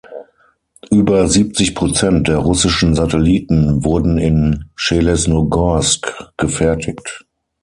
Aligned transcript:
Über 0.89 1.27
siebzig 1.27 1.75
Prozent 1.75 2.27
der 2.27 2.37
russischen 2.37 2.95
Satelliten 2.95 3.83
wurden 3.85 4.17
in 4.17 4.65
Schelesnogorsk 4.75 6.31
gefertigt. 6.37 7.23